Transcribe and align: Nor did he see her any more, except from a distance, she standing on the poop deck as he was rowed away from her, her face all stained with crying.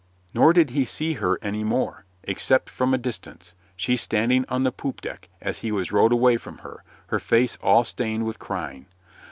Nor 0.33 0.51
did 0.51 0.71
he 0.71 0.83
see 0.83 1.13
her 1.13 1.37
any 1.43 1.63
more, 1.63 2.05
except 2.23 2.71
from 2.71 2.91
a 2.91 2.97
distance, 2.97 3.53
she 3.75 3.95
standing 3.95 4.45
on 4.49 4.63
the 4.63 4.71
poop 4.71 4.99
deck 4.99 5.29
as 5.39 5.59
he 5.59 5.71
was 5.71 5.91
rowed 5.91 6.11
away 6.11 6.37
from 6.37 6.57
her, 6.65 6.83
her 7.09 7.19
face 7.19 7.55
all 7.61 7.83
stained 7.83 8.25
with 8.25 8.39
crying. 8.39 8.87